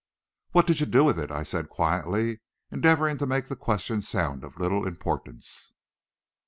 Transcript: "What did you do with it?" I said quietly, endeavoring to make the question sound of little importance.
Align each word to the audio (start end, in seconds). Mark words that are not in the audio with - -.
"What 0.53 0.65
did 0.65 0.79
you 0.79 0.87
do 0.87 1.03
with 1.03 1.19
it?" 1.19 1.29
I 1.29 1.43
said 1.43 1.69
quietly, 1.69 2.39
endeavoring 2.71 3.19
to 3.19 3.27
make 3.27 3.49
the 3.49 3.55
question 3.55 4.01
sound 4.01 4.43
of 4.43 4.57
little 4.59 4.87
importance. 4.87 5.75